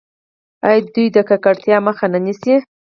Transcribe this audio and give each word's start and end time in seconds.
آیا 0.67 0.79
دوی 0.93 1.07
د 1.15 1.17
ککړتیا 1.29 1.77
مخه 1.87 2.05
نه 2.13 2.19
نیسي؟ 2.25 2.55